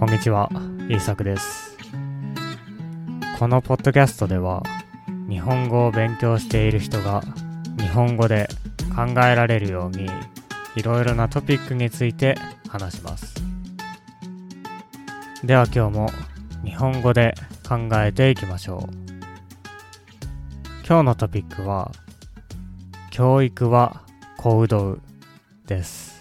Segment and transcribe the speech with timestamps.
[0.00, 0.48] こんにちは、
[0.88, 1.76] イーサクです。
[3.38, 4.62] このポッドキャストでは、
[5.28, 7.22] 日本語を勉強している人が
[7.78, 8.48] 日本語で
[8.96, 10.08] 考えられるように、
[10.74, 13.34] いろいろなトピックについて話します。
[15.44, 16.10] では今日も
[16.64, 17.34] 日本語で
[17.68, 18.94] 考えていきましょう。
[20.88, 21.92] 今日のトピックは、
[23.10, 24.00] 教育は
[24.38, 24.96] 行動
[25.66, 26.19] です。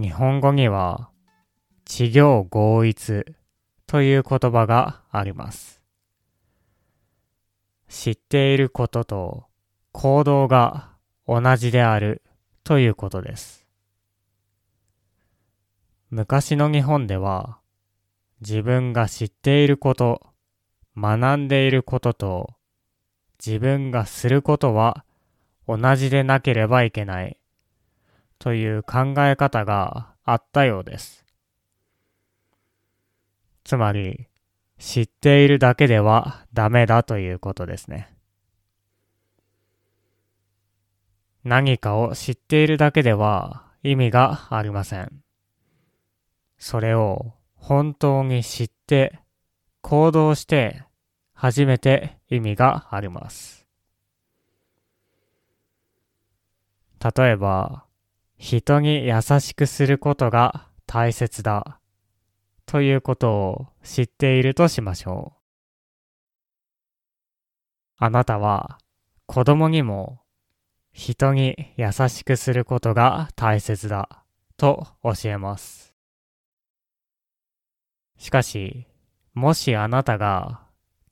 [0.00, 1.10] 日本語には、
[1.84, 3.26] 地行合一
[3.86, 5.82] という言葉があります。
[7.86, 9.44] 知っていることと
[9.92, 10.92] 行動が
[11.26, 12.22] 同じである
[12.64, 13.66] ということです。
[16.08, 17.58] 昔の日本では、
[18.40, 20.22] 自分が知っていること、
[20.96, 22.54] 学んでいることと、
[23.44, 25.04] 自分がすることは
[25.68, 27.39] 同じでなければいけない
[28.40, 31.24] という考え方があったようです。
[33.62, 34.26] つまり、
[34.78, 38.16] 知っているだけではダメだということですね。
[41.44, 45.22] 何かを知っているだけでは意味がありません。
[46.58, 49.20] それを本当に知って
[49.82, 50.84] 行動して
[51.34, 53.66] 初めて意味があります。
[57.02, 57.84] 例えば、
[58.42, 61.78] 人に優しくすることが大切だ
[62.64, 65.40] ということを知っているとしましょう。
[67.98, 68.78] あなたは
[69.26, 70.22] 子供にも
[70.90, 74.24] 人に優しくすることが大切だ
[74.56, 75.92] と教えます。
[78.16, 78.86] しかし、
[79.34, 80.62] もしあなたが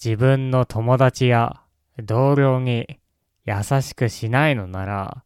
[0.03, 1.61] 自分の友達や
[2.03, 2.99] 同僚に
[3.45, 5.25] 優しくしないのなら、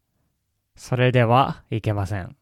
[0.77, 2.37] それではいけません。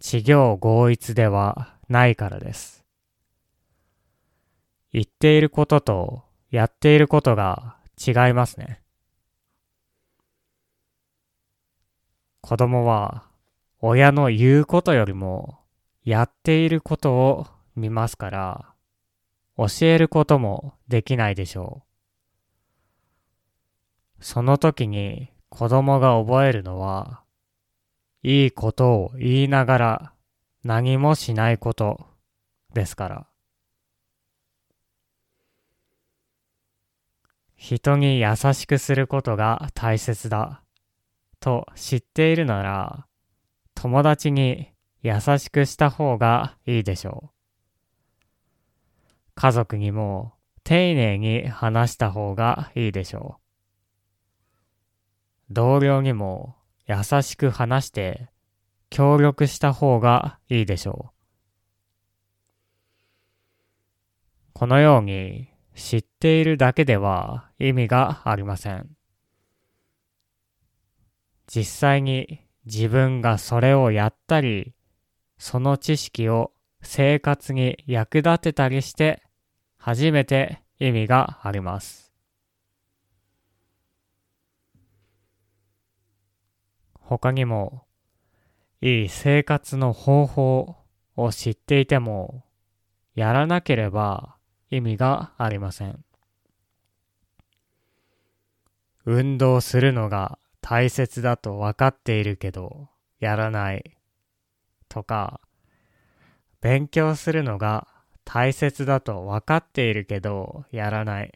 [0.00, 2.84] 地行合一ではないからです。
[4.92, 8.80] 言っていることとやっていることが違いますね。
[12.40, 13.24] 子供は
[13.80, 15.58] 親の言うことよりも
[16.04, 17.46] やっていることを
[17.76, 18.74] 見ますから、
[19.56, 21.82] 教えることもできないでしょ
[24.20, 24.24] う。
[24.24, 27.22] その時に子供が覚えるのは、
[28.22, 30.12] いいことを言いながら
[30.64, 32.06] 何もしないこと
[32.74, 33.26] ですから。
[37.56, 40.62] 人に優しくすることが大切だ
[41.40, 43.06] と知っているなら、
[43.74, 44.68] 友達に
[45.02, 47.38] 優しくした方がいいでしょう。
[49.34, 50.34] 家族にも
[50.64, 53.47] 丁寧に話した方がいいでしょう。
[55.50, 58.28] 同僚にも優しく話して
[58.90, 61.18] 協力した方がいいでしょう。
[64.52, 68.90] このように知っているだけでは意味がありません。
[71.46, 74.74] 実際に自分がそれをやったり、
[75.38, 79.22] その知識を生活に役立てたりして
[79.78, 82.07] 初めて意味があります。
[87.08, 87.86] 他にも、
[88.82, 90.76] いい生活の方法
[91.16, 92.44] を知っていても、
[93.14, 94.36] やらなければ
[94.68, 96.04] 意味がありません。
[99.06, 103.96] 運動するのが大切だと分かっているけど、やらない。
[104.90, 105.40] とか、
[106.60, 107.88] 勉強するのが
[108.26, 111.32] 大切だと分かっているけど、やらない。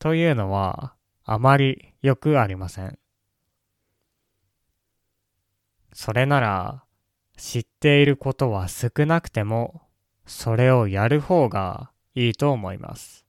[0.00, 2.98] というのは、あまりよくありません。
[5.92, 6.84] それなら、
[7.36, 9.82] 知っていることは少なくても、
[10.26, 13.26] それをやる方がいいと思います。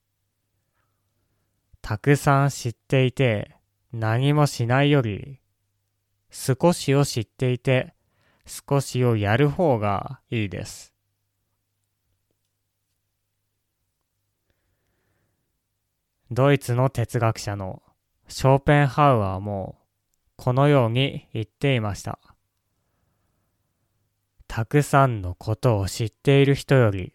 [1.81, 3.57] たくさん知っていて
[3.92, 5.39] 何もしないより、
[6.30, 7.94] 少しを知っていて
[8.45, 10.94] 少しをやる方がいいです。
[16.31, 17.83] ドイツの哲学者の
[18.27, 19.77] ショーペンハウアーも
[20.36, 22.32] このように言っていました。
[24.55, 27.11] たくさんのことを知っている人より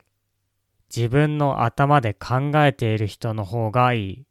[0.93, 4.27] 自分の頭で考えている人の方がいい。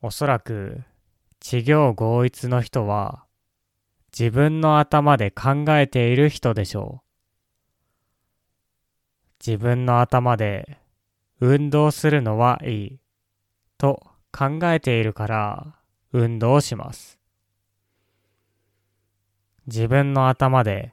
[0.00, 0.84] おそらく、
[1.38, 3.26] 地行合一の人は、
[4.18, 7.04] 自分の頭で考えている人でしょう。
[9.46, 10.78] 自分の頭で、
[11.40, 13.00] 運動するのはいい、
[13.76, 14.02] と
[14.32, 15.76] 考えているから、
[16.10, 17.21] 運動します。
[19.66, 20.92] 自分の頭で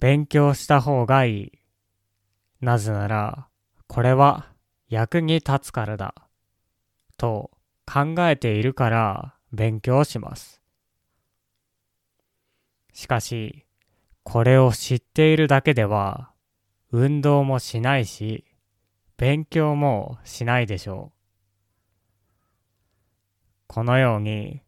[0.00, 1.52] 勉強した方がいい。
[2.60, 3.48] なぜなら、
[3.86, 4.46] これは
[4.88, 6.14] 役に立つからだ。
[7.18, 7.50] と
[7.86, 10.62] 考えているから勉強します。
[12.92, 13.66] しかし、
[14.22, 16.32] これを知っているだけでは、
[16.90, 18.44] 運動もしないし、
[19.18, 21.16] 勉強もしないでしょう。
[23.66, 24.62] このように、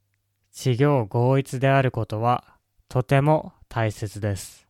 [0.52, 2.57] 治療合一であることは
[2.88, 4.66] とても大切です。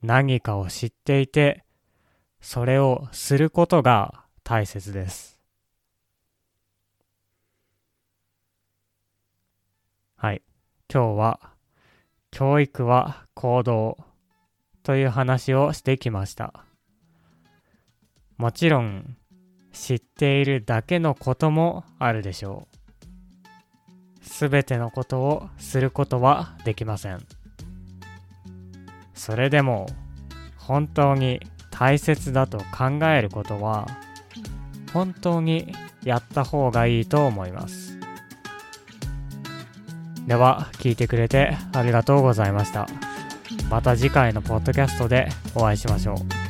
[0.00, 1.64] 何かを知っていて、
[2.40, 5.38] それをすることが大切です。
[10.16, 10.40] はい。
[10.90, 11.40] 今日は、
[12.30, 13.98] 教育は行動
[14.82, 16.64] という話をしてきました。
[18.38, 19.18] もちろん、
[19.72, 22.75] 知っているだけのこともあるでしょう。
[24.26, 27.24] すべてのことをすることはできません。
[29.14, 29.86] それでも、
[30.58, 31.40] 本当に
[31.70, 33.86] 大切だと考えることは、
[34.92, 37.98] 本当にやった方がいいと思います。
[40.26, 42.86] では、聞いてくれてありがとうございました。
[43.70, 46.45] また次回のポッドキャストでお会いしましょう。